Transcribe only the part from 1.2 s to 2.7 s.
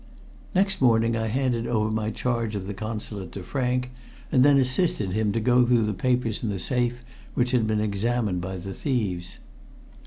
handed over my charge of